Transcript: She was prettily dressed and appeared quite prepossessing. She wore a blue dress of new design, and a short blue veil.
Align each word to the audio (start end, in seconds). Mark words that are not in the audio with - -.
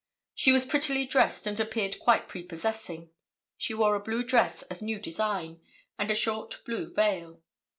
She 0.33 0.51
was 0.51 0.65
prettily 0.65 1.05
dressed 1.05 1.45
and 1.45 1.59
appeared 1.59 1.99
quite 1.99 2.27
prepossessing. 2.27 3.11
She 3.55 3.75
wore 3.75 3.93
a 3.93 3.99
blue 3.99 4.23
dress 4.23 4.63
of 4.63 4.81
new 4.81 4.97
design, 4.99 5.61
and 5.99 6.09
a 6.09 6.15
short 6.15 6.63
blue 6.65 6.91
veil. 6.91 7.43